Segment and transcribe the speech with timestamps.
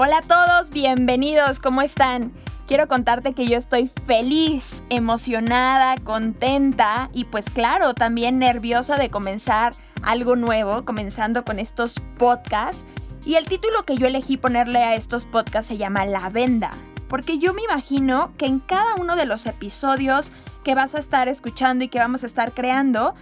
[0.00, 2.32] Hola a todos, bienvenidos, ¿cómo están?
[2.68, 9.74] Quiero contarte que yo estoy feliz, emocionada, contenta y pues claro, también nerviosa de comenzar
[10.04, 12.84] algo nuevo, comenzando con estos podcasts.
[13.26, 16.70] Y el título que yo elegí ponerle a estos podcasts se llama La Venda,
[17.08, 20.30] porque yo me imagino que en cada uno de los episodios
[20.62, 23.16] que vas a estar escuchando y que vamos a estar creando,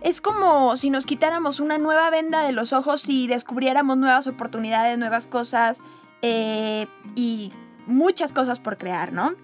[0.00, 4.96] es como si nos quitáramos una nueva venda de los ojos y descubriéramos nuevas oportunidades,
[4.96, 5.82] nuevas cosas,
[6.22, 7.52] eh, y
[7.86, 9.34] muchas cosas por crear, ¿no?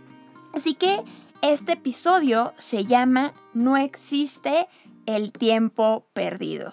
[0.52, 1.02] Así que
[1.42, 4.68] este episodio se llama No existe
[5.06, 6.72] el tiempo perdido.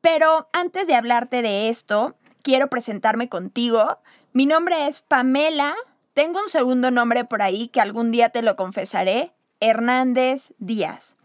[0.00, 3.98] Pero antes de hablarte de esto, quiero presentarme contigo.
[4.32, 5.74] Mi nombre es Pamela.
[6.12, 9.32] Tengo un segundo nombre por ahí que algún día te lo confesaré.
[9.60, 11.16] Hernández Díaz.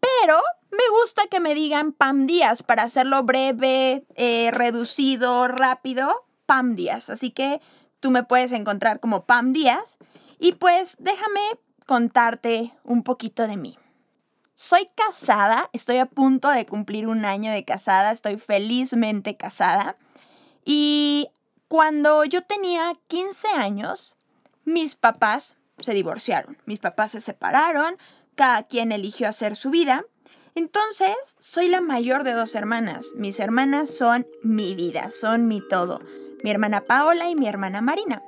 [0.00, 0.38] Pero
[0.70, 6.25] me gusta que me digan Pam Díaz para hacerlo breve, eh, reducido, rápido.
[6.46, 7.10] Pam Díaz.
[7.10, 7.60] Así que
[8.00, 9.98] tú me puedes encontrar como Pam Díaz.
[10.38, 11.40] Y pues déjame
[11.86, 13.78] contarte un poquito de mí.
[14.54, 19.96] Soy casada, estoy a punto de cumplir un año de casada, estoy felizmente casada.
[20.64, 21.28] Y
[21.68, 24.16] cuando yo tenía 15 años,
[24.64, 27.98] mis papás se divorciaron, mis papás se separaron,
[28.34, 30.06] cada quien eligió hacer su vida.
[30.54, 33.12] Entonces, soy la mayor de dos hermanas.
[33.14, 36.00] Mis hermanas son mi vida, son mi todo
[36.42, 38.22] mi hermana Paola y mi hermana Marina.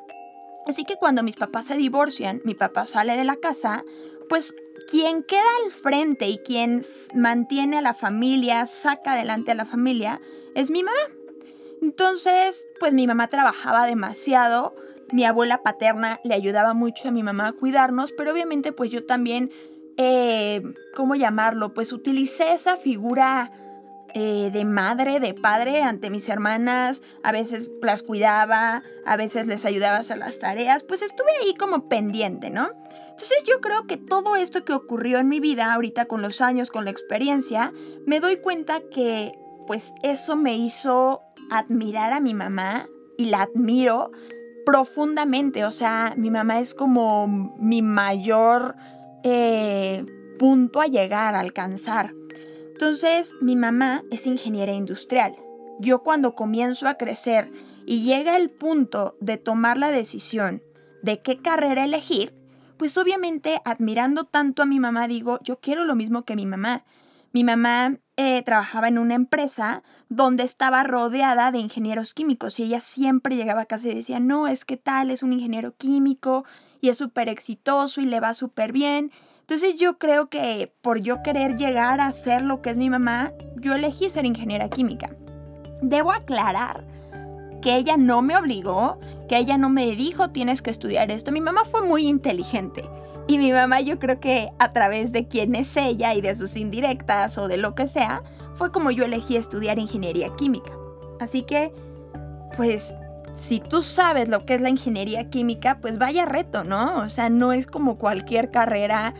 [0.66, 3.84] Así que cuando mis papás se divorcian, mi papá sale de la casa,
[4.28, 4.54] pues
[4.90, 6.80] quien queda al frente y quien
[7.14, 10.20] mantiene a la familia, saca adelante a la familia,
[10.54, 10.98] es mi mamá.
[11.80, 14.74] Entonces, pues mi mamá trabajaba demasiado,
[15.10, 19.06] mi abuela paterna le ayudaba mucho a mi mamá a cuidarnos, pero obviamente pues yo
[19.06, 19.50] también,
[19.96, 20.62] eh,
[20.94, 21.72] ¿cómo llamarlo?
[21.72, 23.52] Pues utilicé esa figura
[24.20, 29.64] eh, de madre, de padre ante mis hermanas, a veces las cuidaba, a veces les
[29.64, 32.68] ayudaba a hacer las tareas, pues estuve ahí como pendiente, ¿no?
[33.10, 36.72] Entonces yo creo que todo esto que ocurrió en mi vida ahorita con los años,
[36.72, 37.72] con la experiencia,
[38.06, 39.38] me doy cuenta que
[39.68, 44.10] pues eso me hizo admirar a mi mamá y la admiro
[44.66, 48.74] profundamente, o sea, mi mamá es como mi mayor
[49.22, 50.04] eh,
[50.40, 52.17] punto a llegar, a alcanzar.
[52.80, 55.34] Entonces, mi mamá es ingeniera industrial.
[55.80, 57.50] Yo cuando comienzo a crecer
[57.86, 60.62] y llega el punto de tomar la decisión
[61.02, 62.32] de qué carrera elegir,
[62.76, 66.84] pues obviamente admirando tanto a mi mamá digo, yo quiero lo mismo que mi mamá.
[67.32, 72.78] Mi mamá eh, trabajaba en una empresa donde estaba rodeada de ingenieros químicos y ella
[72.78, 76.44] siempre llegaba a casa y decía, no, es que tal, es un ingeniero químico
[76.80, 79.10] y es súper exitoso y le va súper bien.
[79.50, 83.32] Entonces yo creo que por yo querer llegar a ser lo que es mi mamá,
[83.56, 85.16] yo elegí ser ingeniera química.
[85.80, 86.84] Debo aclarar
[87.62, 91.32] que ella no me obligó, que ella no me dijo tienes que estudiar esto.
[91.32, 92.84] Mi mamá fue muy inteligente.
[93.26, 96.58] Y mi mamá yo creo que a través de quién es ella y de sus
[96.58, 98.22] indirectas o de lo que sea,
[98.56, 100.72] fue como yo elegí estudiar ingeniería química.
[101.20, 101.72] Así que,
[102.54, 102.92] pues,
[103.34, 106.96] si tú sabes lo que es la ingeniería química, pues vaya reto, ¿no?
[106.96, 109.14] O sea, no es como cualquier carrera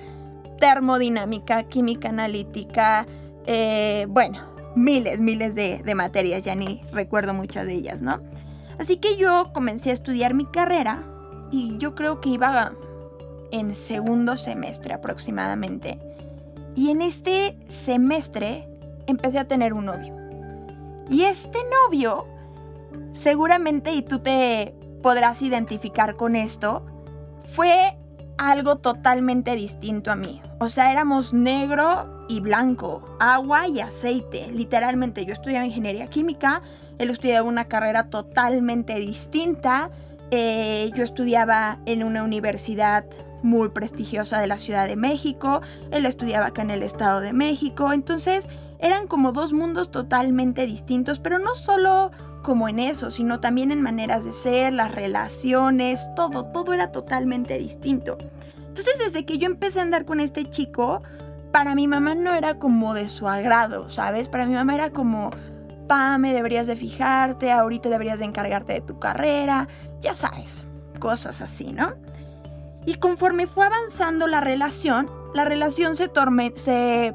[0.59, 3.07] termodinámica, química analítica,
[3.47, 4.39] eh, bueno,
[4.77, 8.21] miles, miles de, de materias, ya ni recuerdo muchas de ellas, ¿no?
[8.79, 11.03] Así que yo comencé a estudiar mi carrera
[11.51, 12.73] y yo creo que iba
[13.51, 15.99] en segundo semestre aproximadamente.
[16.75, 18.69] Y en este semestre
[19.07, 20.15] empecé a tener un novio.
[21.11, 22.27] Y este novio,
[23.15, 26.85] seguramente, y tú te podrás identificar con esto,
[27.47, 27.97] fue
[28.37, 30.41] algo totalmente distinto a mí.
[30.61, 34.51] O sea, éramos negro y blanco, agua y aceite.
[34.53, 36.63] Literalmente, yo estudiaba ingeniería química,
[36.99, 39.91] él estudiaba una carrera totalmente distinta.
[40.31, 43.05] Eh, yo estudiaba en una universidad
[43.43, 47.93] muy prestigiosa de la Ciudad de México, él estudiaba acá en el Estado de México,
[47.93, 48.49] entonces
[48.79, 52.11] eran como dos mundos totalmente distintos, pero no solo
[52.43, 57.59] como en eso, sino también en maneras de ser, las relaciones, todo, todo era totalmente
[57.59, 58.19] distinto.
[58.79, 61.03] Entonces desde que yo empecé a andar con este chico,
[61.53, 64.29] para mi mamá no era como de su agrado, ¿sabes?
[64.29, 65.31] Para mi mamá era como,
[65.89, 69.67] Pame, deberías de fijarte, ahorita deberías de encargarte de tu carrera,
[70.01, 70.65] ya sabes,
[71.01, 71.95] cosas así, ¿no?
[72.87, 76.11] Y conforme fue avanzando la relación, la relación se,
[76.55, 77.15] se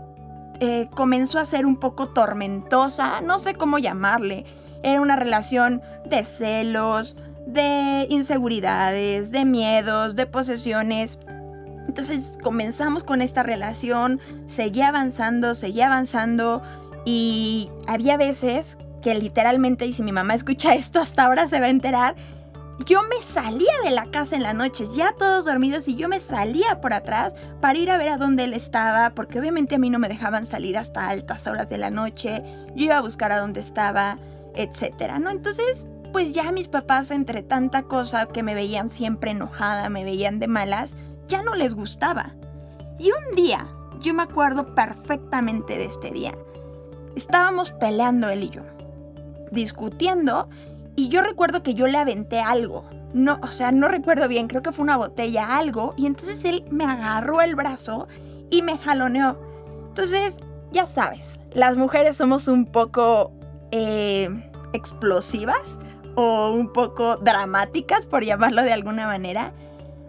[0.60, 4.46] eh, comenzó a ser un poco tormentosa, no sé cómo llamarle.
[4.84, 7.16] Era una relación de celos,
[7.48, 11.18] de inseguridades, de miedos, de posesiones.
[11.88, 16.62] Entonces comenzamos con esta relación, seguía avanzando, seguía avanzando
[17.06, 21.68] y había veces que literalmente, y si mi mamá escucha esto hasta ahora se va
[21.68, 22.16] a enterar,
[22.86, 26.20] yo me salía de la casa en las noches, ya todos dormidos, y yo me
[26.20, 29.90] salía por atrás para ir a ver a dónde él estaba, porque obviamente a mí
[29.90, 32.44] no me dejaban salir hasta altas horas de la noche,
[32.76, 34.18] yo iba a buscar a dónde estaba,
[34.56, 35.30] etcétera, ¿no?
[35.30, 40.40] Entonces, pues ya mis papás, entre tanta cosa que me veían siempre enojada, me veían
[40.40, 40.94] de malas,
[41.28, 42.36] ya no les gustaba.
[43.00, 43.68] Y un día,
[44.00, 46.34] yo me acuerdo perfectamente de este día,
[47.16, 48.64] estábamos peleando él y yo,
[49.52, 50.50] discutiendo,
[50.96, 52.86] y yo recuerdo que yo le aventé algo.
[53.14, 55.94] No, o sea, no recuerdo bien, creo que fue una botella, algo.
[55.98, 58.08] Y entonces él me agarró el brazo
[58.50, 59.38] y me jaloneó.
[59.88, 60.38] Entonces,
[60.72, 63.32] ya sabes, las mujeres somos un poco
[63.72, 64.30] eh,
[64.74, 65.78] explosivas
[66.16, 69.54] o un poco dramáticas, por llamarlo de alguna manera.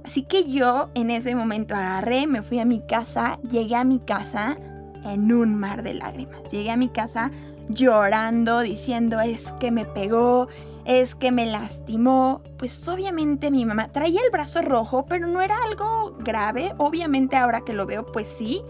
[0.05, 4.01] Así que yo en ese momento agarré, me fui a mi casa, llegué a mi
[4.01, 4.59] casa
[5.03, 6.43] en un mar de lágrimas.
[6.51, 7.31] Llegué a mi casa
[7.69, 10.49] llorando, diciendo es que me pegó,
[10.85, 12.43] es que me lastimó.
[12.59, 16.73] Pues obviamente mi mamá traía el brazo rojo, pero no era algo grave.
[16.77, 18.63] Obviamente ahora que lo veo, pues sí,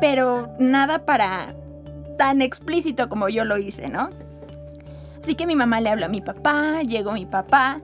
[0.00, 1.54] pero nada para
[2.18, 4.10] tan explícito como yo lo hice, ¿no?
[5.22, 7.80] Así que mi mamá le habló a mi papá, llegó mi papá,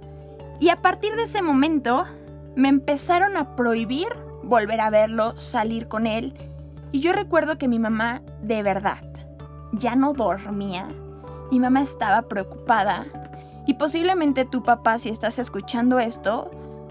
[0.58, 2.04] y a partir de ese momento
[2.58, 4.08] me empezaron a prohibir
[4.42, 6.34] volver a verlo, salir con él.
[6.90, 9.04] Y yo recuerdo que mi mamá, de verdad,
[9.72, 10.88] ya no dormía.
[11.52, 13.06] Mi mamá estaba preocupada
[13.64, 16.50] y posiblemente tu papá, si estás escuchando esto,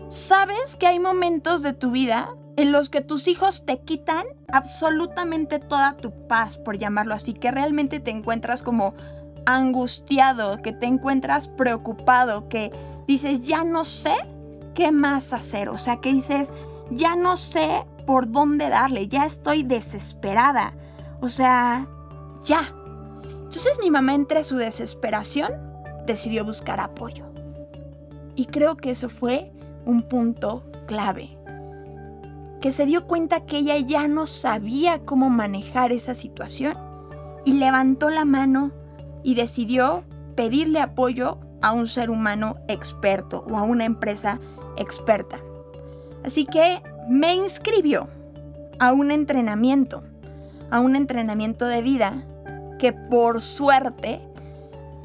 [0.09, 5.59] sabes que hay momentos de tu vida en los que tus hijos te quitan absolutamente
[5.59, 8.93] toda tu paz, por llamarlo así, que realmente te encuentras como
[9.45, 12.71] angustiado, que te encuentras preocupado, que
[13.05, 14.15] dices, ya no sé
[14.77, 16.53] qué más hacer, o sea, que dices,
[16.91, 20.75] ya no sé por dónde darle, ya estoy desesperada,
[21.19, 21.87] o sea,
[22.43, 22.75] ya.
[23.23, 25.51] Entonces mi mamá entre su desesperación
[26.05, 27.25] decidió buscar apoyo.
[28.35, 29.51] Y creo que eso fue
[29.87, 31.39] un punto clave.
[32.61, 36.77] Que se dio cuenta que ella ya no sabía cómo manejar esa situación
[37.45, 38.73] y levantó la mano
[39.23, 40.03] y decidió
[40.35, 44.56] pedirle apoyo a un ser humano experto o a una empresa experta.
[46.23, 48.07] Así que me inscribió
[48.79, 50.03] a un entrenamiento,
[50.69, 52.23] a un entrenamiento de vida
[52.79, 54.21] que por suerte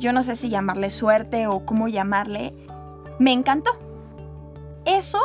[0.03, 2.53] yo no sé si llamarle suerte o cómo llamarle,
[3.21, 3.71] me encantó.
[4.85, 5.21] Eso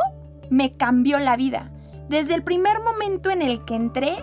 [0.50, 1.72] me cambió la vida.
[2.10, 4.16] Desde el primer momento en el que entré,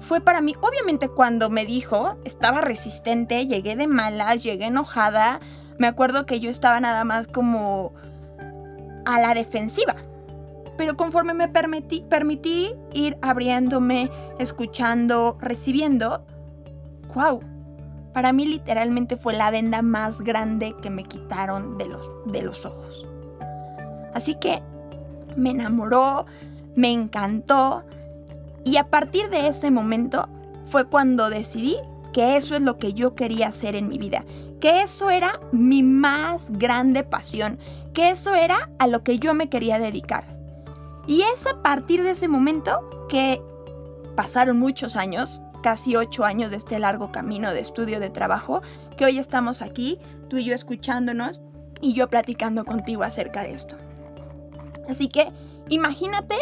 [0.00, 5.38] fue para mí, obviamente cuando me dijo, estaba resistente, llegué de malas, llegué enojada,
[5.78, 7.92] me acuerdo que yo estaba nada más como
[9.14, 9.96] a la defensiva.
[10.76, 16.24] Pero conforme me permití, permití ir abriéndome, escuchando, recibiendo,
[17.14, 17.40] wow,
[18.12, 22.64] para mí literalmente fue la venda más grande que me quitaron de los, de los
[22.64, 23.06] ojos.
[24.14, 24.62] Así que
[25.36, 26.26] me enamoró,
[26.74, 27.84] me encantó
[28.64, 30.28] y a partir de ese momento
[30.66, 31.76] fue cuando decidí
[32.12, 34.24] que eso es lo que yo quería hacer en mi vida,
[34.60, 37.58] que eso era mi más grande pasión,
[37.92, 40.38] que eso era a lo que yo me quería dedicar.
[41.06, 43.42] Y es a partir de ese momento que
[44.16, 48.62] pasaron muchos años, casi ocho años de este largo camino de estudio, de trabajo,
[48.96, 51.40] que hoy estamos aquí, tú y yo escuchándonos
[51.80, 53.76] y yo platicando contigo acerca de esto.
[54.88, 55.32] Así que
[55.68, 56.36] imagínate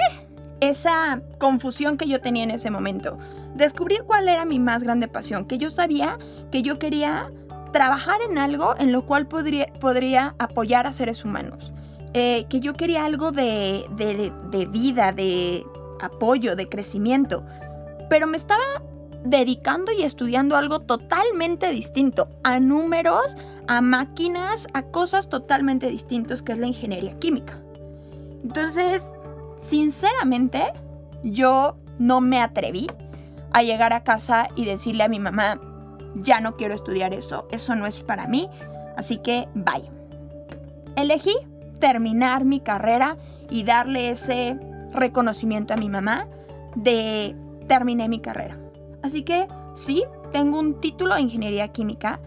[0.61, 3.19] esa confusión que yo tenía en ese momento.
[3.55, 6.19] Descubrir cuál era mi más grande pasión, que yo sabía
[6.51, 7.33] que yo quería
[7.73, 11.73] trabajar en algo en lo cual podría, podría apoyar a seres humanos.
[12.15, 15.65] Eh, que yo quería algo de, de vida, de
[16.01, 17.45] apoyo, de crecimiento.
[18.09, 18.65] Pero me estaba
[19.25, 23.37] dedicando y estudiando algo totalmente distinto, a números,
[23.67, 27.61] a máquinas, a cosas totalmente distintas que es la ingeniería química.
[28.43, 29.13] Entonces,
[29.59, 30.63] sinceramente,
[31.23, 32.87] yo no me atreví
[33.53, 35.61] a llegar a casa y decirle a mi mamá,
[36.15, 38.49] ya no quiero estudiar eso, eso no es para mí,
[38.97, 39.91] así que bye.
[40.97, 41.35] Elegí
[41.79, 43.17] terminar mi carrera
[43.51, 44.59] y darle ese
[44.93, 46.27] reconocimiento a mi mamá
[46.75, 47.37] de
[47.67, 48.59] terminé mi carrera.
[49.03, 52.21] Así que sí, tengo un título de ingeniería química,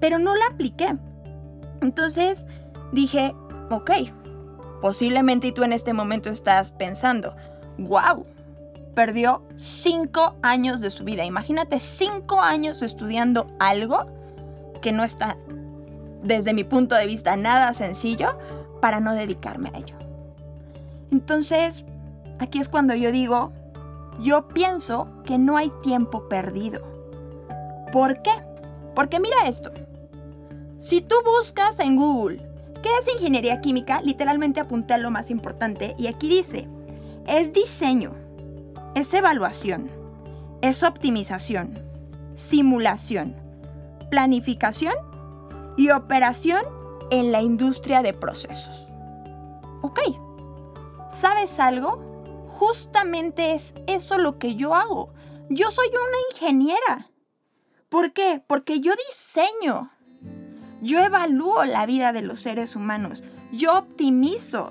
[0.00, 0.96] pero no la apliqué.
[1.80, 2.46] Entonces
[2.92, 3.34] dije,
[3.70, 3.90] ok,
[4.80, 7.34] posiblemente tú en este momento estás pensando,
[7.78, 8.26] wow,
[8.94, 11.24] perdió cinco años de su vida.
[11.24, 14.06] Imagínate cinco años estudiando algo
[14.80, 15.36] que no está,
[16.22, 18.38] desde mi punto de vista, nada sencillo
[18.80, 19.96] para no dedicarme a ello.
[21.10, 21.84] Entonces,
[22.38, 23.52] aquí es cuando yo digo,
[24.20, 26.80] yo pienso que no hay tiempo perdido.
[27.92, 28.32] ¿Por qué?
[28.94, 29.72] Porque mira esto.
[30.78, 32.53] Si tú buscas en Google
[32.84, 34.02] ¿Qué es ingeniería química?
[34.02, 36.68] Literalmente apunté a lo más importante y aquí dice,
[37.26, 38.12] es diseño,
[38.94, 39.90] es evaluación,
[40.60, 41.82] es optimización,
[42.34, 43.36] simulación,
[44.10, 44.92] planificación
[45.78, 46.62] y operación
[47.10, 48.86] en la industria de procesos.
[49.80, 50.00] Ok,
[51.10, 52.44] ¿sabes algo?
[52.48, 55.14] Justamente es eso lo que yo hago.
[55.48, 57.10] Yo soy una ingeniera.
[57.88, 58.44] ¿Por qué?
[58.46, 59.90] Porque yo diseño.
[60.84, 63.24] Yo evalúo la vida de los seres humanos.
[63.52, 64.70] Yo optimizo.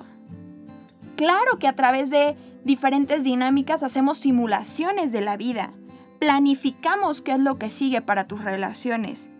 [1.16, 5.72] Claro que a través de diferentes dinámicas hacemos simulaciones de la vida.
[6.20, 9.32] Planificamos qué es lo que sigue para tus relaciones.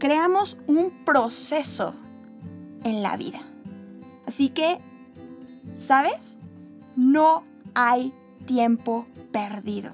[0.00, 1.94] Creamos un proceso
[2.82, 3.40] en la vida.
[4.26, 4.78] Así que,
[5.78, 6.40] ¿sabes?
[6.96, 8.12] No hay
[8.46, 9.92] tiempo perdido.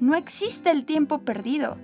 [0.00, 1.78] No existe el tiempo perdido.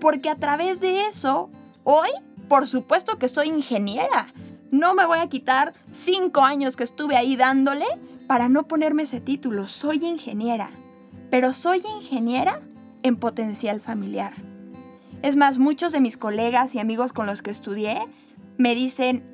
[0.00, 1.48] Porque a través de eso,
[1.84, 2.10] hoy,
[2.48, 4.28] por supuesto que soy ingeniera.
[4.70, 7.86] No me voy a quitar cinco años que estuve ahí dándole
[8.26, 9.68] para no ponerme ese título.
[9.68, 10.70] Soy ingeniera.
[11.30, 12.60] Pero soy ingeniera
[13.02, 14.32] en potencial familiar.
[15.22, 17.98] Es más, muchos de mis colegas y amigos con los que estudié
[18.56, 19.24] me dicen,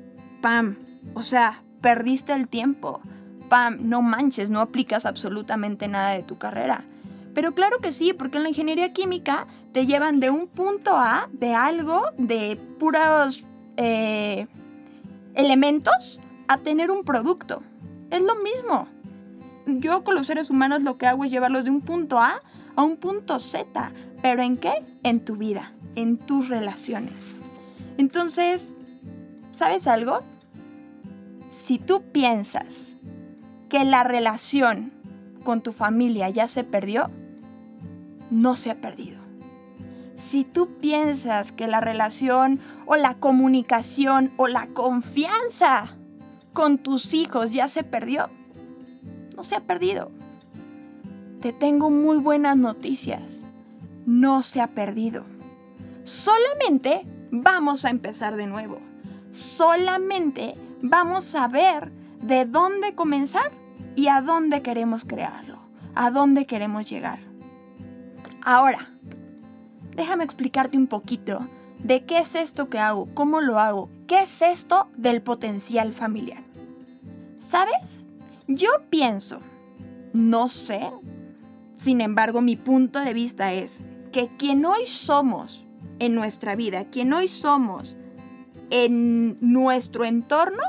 [0.41, 0.77] Pam,
[1.13, 3.01] o sea, perdiste el tiempo.
[3.49, 6.85] Pam, no manches, no aplicas absolutamente nada de tu carrera.
[7.35, 11.27] Pero claro que sí, porque en la ingeniería química te llevan de un punto A,
[11.33, 13.43] de algo, de puros
[13.75, 14.47] eh,
[15.35, 17.61] elementos, a tener un producto.
[18.09, 18.87] Es lo mismo.
[19.67, 22.41] Yo con los seres humanos lo que hago es llevarlos de un punto A
[22.77, 23.91] a un punto Z.
[24.21, 24.73] ¿Pero en qué?
[25.03, 27.35] En tu vida, en tus relaciones.
[27.97, 28.73] Entonces,
[29.51, 30.21] ¿sabes algo?
[31.49, 32.93] Si tú piensas
[33.67, 34.93] que la relación
[35.43, 37.11] con tu familia ya se perdió,
[38.31, 39.19] no se ha perdido.
[40.15, 45.95] Si tú piensas que la relación o la comunicación o la confianza
[46.53, 48.29] con tus hijos ya se perdió,
[49.35, 50.11] no se ha perdido.
[51.41, 53.43] Te tengo muy buenas noticias.
[54.05, 55.23] No se ha perdido.
[56.03, 58.79] Solamente vamos a empezar de nuevo.
[59.29, 61.91] Solamente vamos a ver
[62.21, 63.51] de dónde comenzar
[63.95, 65.59] y a dónde queremos crearlo,
[65.93, 67.19] a dónde queremos llegar.
[68.47, 68.87] Ahora,
[69.95, 71.47] déjame explicarte un poquito
[71.79, 76.43] de qué es esto que hago, cómo lo hago, qué es esto del potencial familiar.
[77.39, 78.05] ¿Sabes?
[78.47, 79.39] Yo pienso,
[80.13, 80.91] no sé,
[81.75, 85.65] sin embargo mi punto de vista es que quien hoy somos
[85.97, 87.97] en nuestra vida, quien hoy somos
[88.69, 90.61] en nuestro entorno,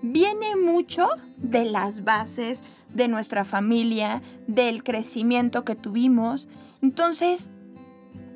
[0.00, 2.62] viene mucho de las bases
[2.94, 6.48] de nuestra familia, del crecimiento que tuvimos.
[6.82, 7.50] Entonces,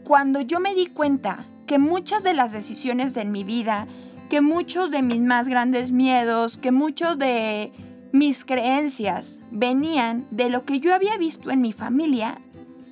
[0.04, 3.86] cuando yo me di cuenta que muchas de las decisiones de mi vida,
[4.28, 7.72] que muchos de mis más grandes miedos, que muchos de
[8.12, 12.38] mis creencias venían de lo que yo había visto en mi familia,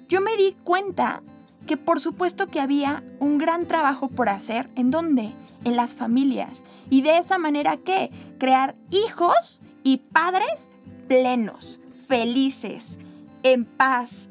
[0.08, 1.22] yo me di cuenta
[1.66, 4.68] que por supuesto que había un gran trabajo por hacer.
[4.74, 5.30] ¿En dónde?
[5.64, 6.62] En las familias.
[6.90, 8.10] Y de esa manera, ¿qué?
[8.38, 10.70] Crear hijos y padres
[11.12, 11.78] plenos,
[12.08, 12.98] felices,
[13.42, 14.30] en paz,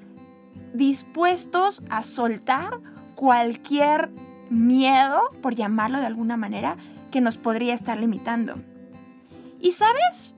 [0.74, 2.80] dispuestos a soltar
[3.14, 4.10] cualquier
[4.50, 6.78] miedo, por llamarlo de alguna manera,
[7.12, 8.56] que nos podría estar limitando.
[9.60, 10.34] Y sabes,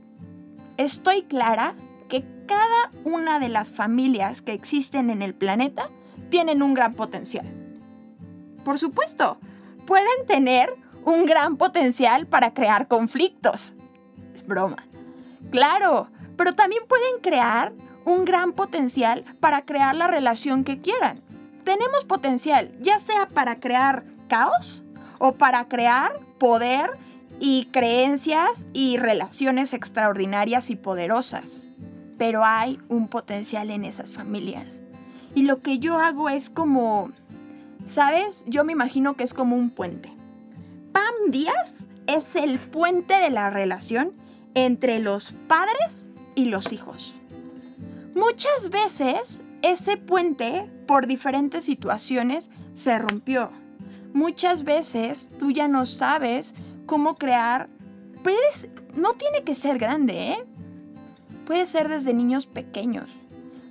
[0.75, 1.75] estoy clara
[2.09, 5.87] que cada una de las familias que existen en el planeta
[6.27, 7.47] tienen un gran potencial.
[8.65, 9.37] Por supuesto,
[9.87, 13.75] pueden tener un gran potencial para crear conflictos.
[14.35, 14.83] Es broma.
[15.49, 17.73] Claro, pero también pueden crear
[18.05, 21.21] un gran potencial para crear la relación que quieran.
[21.63, 24.83] Tenemos potencial, ya sea para crear caos
[25.19, 26.91] o para crear poder
[27.39, 31.67] y creencias y relaciones extraordinarias y poderosas.
[32.17, 34.81] Pero hay un potencial en esas familias.
[35.35, 37.11] Y lo que yo hago es como,
[37.85, 38.43] ¿sabes?
[38.45, 40.13] Yo me imagino que es como un puente.
[40.91, 44.11] Pam Díaz es el puente de la relación
[44.53, 47.15] entre los padres y los hijos.
[48.15, 53.49] Muchas veces ese puente, por diferentes situaciones, se rompió.
[54.13, 56.53] Muchas veces tú ya no sabes
[56.85, 57.69] cómo crear.
[58.21, 60.45] Puedes, no tiene que ser grande, ¿eh?
[61.45, 63.09] Puede ser desde niños pequeños.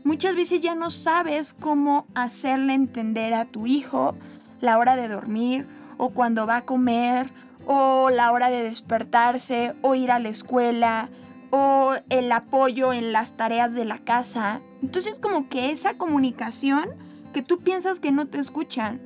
[0.04, 4.16] Muchas veces ya no sabes cómo hacerle entender a tu hijo
[4.60, 5.66] la hora de dormir
[5.96, 7.28] o cuando va a comer
[7.66, 11.08] o la hora de despertarse o ir a la escuela
[11.54, 14.62] o el apoyo en las tareas de la casa.
[14.82, 16.88] Entonces como que esa comunicación
[17.34, 19.00] que tú piensas que no te escuchan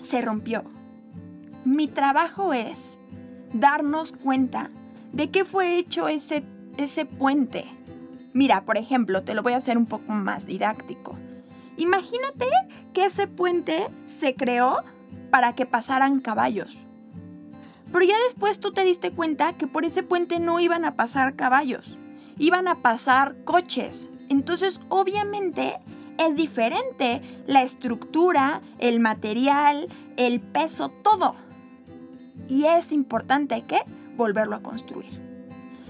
[0.00, 0.62] se rompió.
[1.64, 2.98] Mi trabajo es
[3.54, 4.70] darnos cuenta
[5.12, 6.44] de qué fue hecho ese,
[6.76, 7.64] ese puente.
[8.34, 11.16] Mira, por ejemplo, te lo voy a hacer un poco más didáctico.
[11.78, 12.46] Imagínate
[12.92, 14.82] que ese puente se creó
[15.30, 16.78] para que pasaran caballos.
[17.92, 21.34] Pero ya después tú te diste cuenta que por ese puente no iban a pasar
[21.34, 21.98] caballos,
[22.38, 24.10] iban a pasar coches.
[24.28, 25.78] Entonces, obviamente,
[26.18, 31.34] es diferente la estructura, el material, el peso, todo.
[32.48, 33.78] Y es importante que
[34.16, 35.20] volverlo a construir.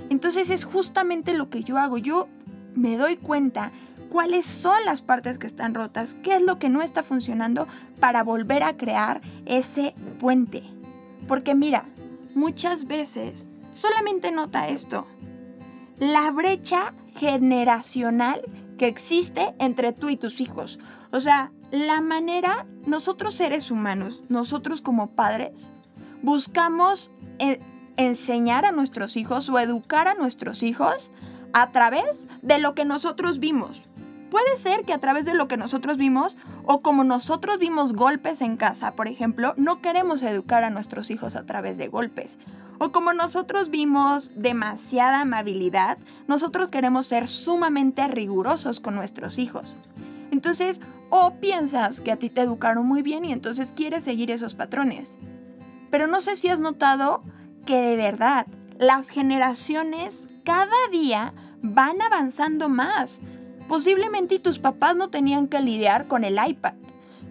[0.09, 1.99] Entonces es justamente lo que yo hago.
[1.99, 2.29] Yo
[2.75, 3.71] me doy cuenta
[4.09, 7.67] cuáles son las partes que están rotas, qué es lo que no está funcionando
[7.99, 10.63] para volver a crear ese puente.
[11.31, 11.85] Porque mira,
[12.35, 15.07] muchas veces, solamente nota esto,
[16.01, 18.43] la brecha generacional
[18.77, 20.81] que existe entre tú y tus hijos.
[21.13, 25.71] O sea, la manera, nosotros seres humanos, nosotros como padres,
[26.21, 27.61] buscamos eh,
[27.97, 31.13] enseñar a nuestros hijos o educar a nuestros hijos
[31.53, 33.85] a través de lo que nosotros vimos.
[34.31, 38.41] Puede ser que a través de lo que nosotros vimos o como nosotros vimos golpes
[38.43, 42.39] en casa, por ejemplo, no queremos educar a nuestros hijos a través de golpes.
[42.79, 49.77] O como nosotros vimos demasiada amabilidad, nosotros queremos ser sumamente rigurosos con nuestros hijos.
[50.31, 54.55] Entonces, o piensas que a ti te educaron muy bien y entonces quieres seguir esos
[54.55, 55.19] patrones.
[55.91, 57.25] Pero no sé si has notado
[57.67, 58.47] que de verdad
[58.79, 63.21] las generaciones cada día van avanzando más.
[63.71, 66.75] Posiblemente tus papás no tenían que lidiar con el iPad.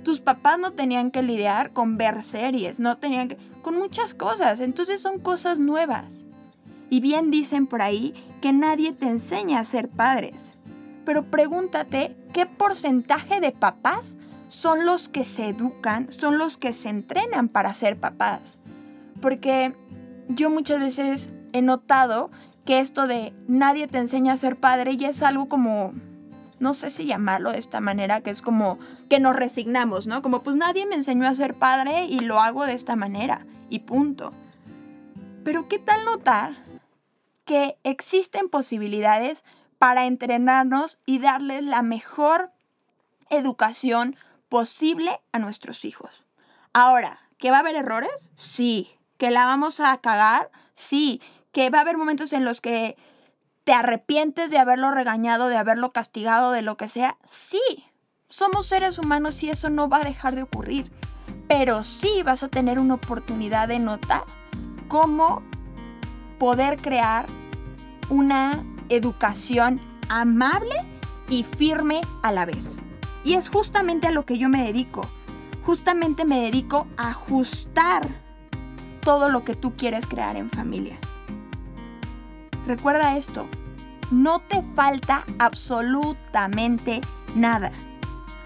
[0.05, 3.37] Tus papás no tenían que lidiar con ver series, no tenían que...
[3.61, 4.61] con muchas cosas.
[4.61, 6.23] Entonces son cosas nuevas.
[6.89, 10.53] Y bien dicen por ahí que nadie te enseña a ser padres.
[11.03, 14.15] Pero pregúntate qué porcentaje de papás
[14.47, 18.59] son los que se educan, son los que se entrenan para ser papás.
[19.21, 19.75] Porque
[20.29, 22.31] yo muchas veces he notado
[22.63, 25.91] que esto de nadie te enseña a ser padre ya es algo como
[26.59, 30.21] no sé si llamarlo de esta manera, que es como que nos resignamos, ¿no?
[30.21, 33.79] Como pues nadie me enseñó a ser padre y lo hago de esta manera y
[33.79, 34.33] punto.
[35.43, 36.55] Pero ¿qué tal notar
[37.45, 39.43] que existen posibilidades
[39.77, 42.51] para entrenarnos y darles la mejor
[43.29, 44.15] educación
[44.49, 46.25] posible a nuestros hijos?
[46.73, 48.31] Ahora, ¿que va a haber errores?
[48.37, 48.89] Sí.
[49.17, 50.51] ¿Que la vamos a cagar?
[50.75, 51.21] Sí.
[51.51, 52.95] ¿Que va a haber momentos en los que
[53.69, 57.19] ¿Te arrepientes de haberlo regañado, de haberlo castigado, de lo que sea?
[57.23, 57.61] Sí,
[58.27, 60.91] somos seres humanos y eso no va a dejar de ocurrir.
[61.47, 64.23] Pero sí vas a tener una oportunidad de notar
[64.87, 65.43] cómo
[66.39, 67.27] poder crear
[68.09, 69.79] una educación
[70.09, 70.73] amable
[71.27, 72.79] y firme a la vez.
[73.23, 75.07] Y es justamente a lo que yo me dedico.
[75.63, 78.01] Justamente me dedico a ajustar
[79.03, 80.97] todo lo que tú quieres crear en familia.
[82.69, 83.47] Recuerda esto,
[84.11, 87.01] no te falta absolutamente
[87.35, 87.71] nada.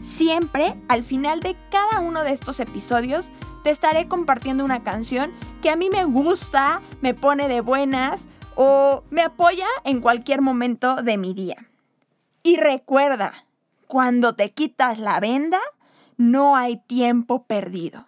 [0.00, 3.30] Siempre, al final de cada uno de estos episodios,
[3.70, 9.22] estaré compartiendo una canción que a mí me gusta, me pone de buenas o me
[9.22, 11.68] apoya en cualquier momento de mi día.
[12.42, 13.32] Y recuerda,
[13.86, 15.60] cuando te quitas la venda,
[16.16, 18.06] no hay tiempo perdido.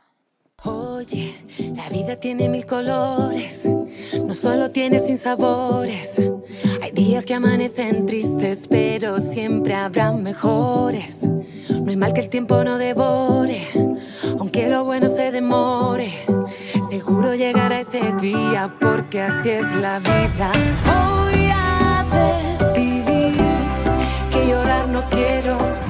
[0.64, 1.34] Oye,
[1.74, 6.20] la vida tiene mil colores, no solo tiene sin sabores.
[6.92, 11.28] Días que amanecen tristes, pero siempre habrá mejores.
[11.68, 13.62] No hay mal que el tiempo no devore,
[14.38, 16.12] aunque lo bueno se demore.
[16.88, 20.50] Seguro llegará ese día, porque así es la vida.
[20.84, 22.04] Voy a
[22.74, 23.36] decidir
[24.30, 25.89] que llorar no quiero.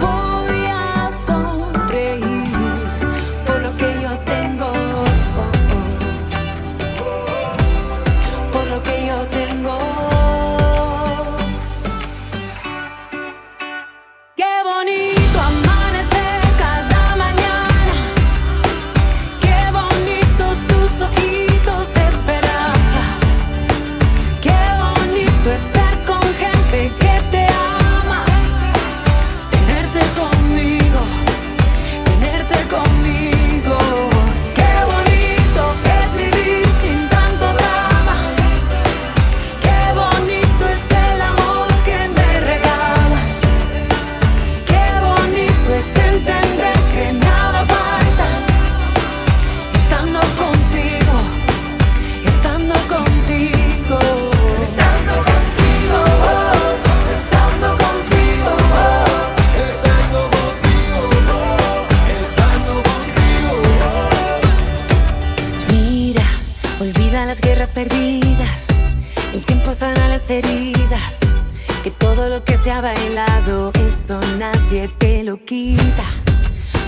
[72.70, 76.04] Ha bailado, eso nadie te lo quita.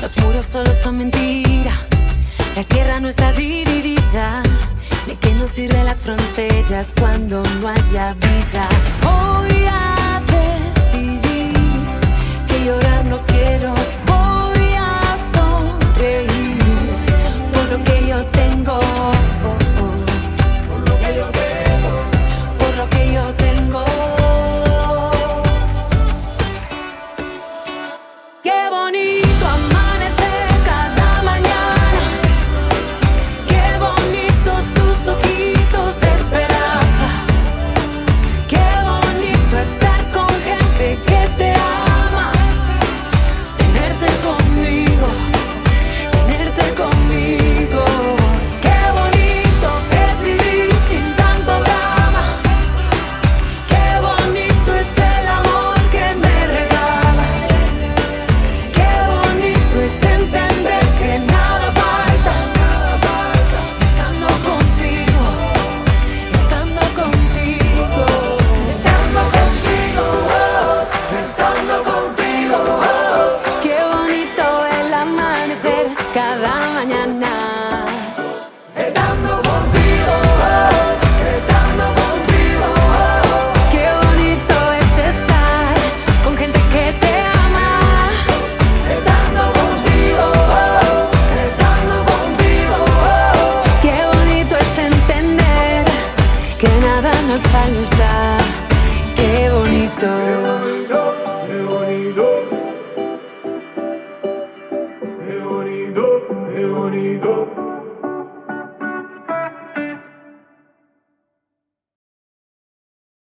[0.01, 1.73] Los muros solo son mentira.
[2.55, 4.42] La tierra no está dividida.
[5.07, 8.68] ¿De qué nos sirven las fronteras cuando no haya vida?
[9.03, 11.53] Voy a decidir
[12.49, 13.75] que llorar no quiero.
[14.07, 16.32] Voy a sonreír